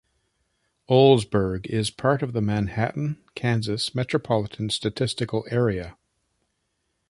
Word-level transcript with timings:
Olsburg 0.89 1.67
is 1.67 1.91
part 1.91 2.23
of 2.23 2.33
the 2.33 2.41
Manhattan, 2.41 3.23
Kansas 3.35 3.93
Metropolitan 3.93 4.71
Statistical 4.71 5.45
Area. 5.51 5.95